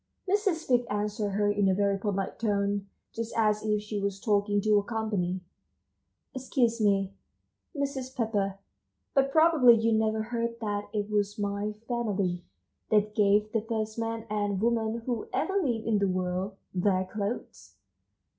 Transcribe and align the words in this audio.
Mrs. 0.27 0.65
Fig 0.65 0.87
answered 0.89 1.33
her 1.33 1.51
in 1.51 1.69
a 1.69 1.75
very 1.75 1.95
polite 1.95 2.39
tone, 2.39 2.87
just 3.13 3.31
as 3.37 3.61
if 3.63 3.83
she 3.83 3.99
was 3.99 4.19
talking 4.19 4.59
to 4.59 4.81
company: 4.81 5.41
"Excuse 6.33 6.81
me, 6.81 7.13
Mrs. 7.75 8.15
Pepper, 8.15 8.57
but 9.13 9.31
probably 9.31 9.75
you 9.75 9.93
never 9.93 10.23
heard 10.23 10.59
that 10.59 10.89
it 10.91 11.07
was 11.11 11.37
my 11.37 11.73
family 11.87 12.43
that 12.89 13.13
gave 13.13 13.51
the 13.51 13.61
first 13.61 13.99
man 13.99 14.25
and 14.27 14.59
woman 14.59 15.01
who 15.05 15.27
ever 15.31 15.53
lived 15.61 15.85
in 15.85 15.99
the 15.99 16.07
world 16.07 16.55
their 16.73 17.05
clothes!" 17.05 17.75